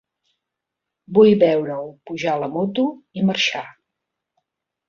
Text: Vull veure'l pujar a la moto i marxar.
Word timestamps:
Vull 1.17 1.35
veure'l 1.43 1.91
pujar 2.11 2.31
a 2.39 2.41
la 2.45 2.49
moto 2.57 2.87
i 3.21 3.27
marxar. 3.29 3.65